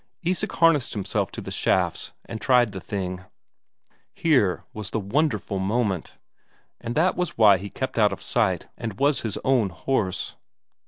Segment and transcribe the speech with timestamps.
[0.25, 3.23] Isak harnessed himself to the shafts and tried the thing.
[4.15, 6.17] Here was the wonderful moment.
[6.79, 10.37] And that was why he kept out of sight and was his own horse.